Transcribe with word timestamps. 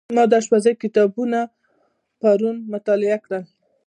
ما 0.15 0.23
شپږ 0.45 0.65
کتابونه 0.83 1.39
پرون 2.19 2.57
مطالعه 2.73 3.17
کړل. 3.25 3.43